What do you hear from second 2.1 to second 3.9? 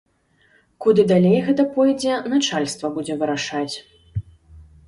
начальства будзе вырашаць.